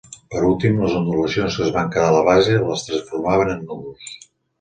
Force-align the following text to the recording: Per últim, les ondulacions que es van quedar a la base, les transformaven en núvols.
Per 0.35 0.39
últim, 0.45 0.77
les 0.83 0.93
ondulacions 0.99 1.57
que 1.59 1.63
es 1.65 1.73
van 1.75 1.91
quedar 1.95 2.07
a 2.13 2.15
la 2.15 2.23
base, 2.29 2.55
les 2.71 2.87
transformaven 2.87 3.53
en 3.57 3.63
núvols. 3.69 4.09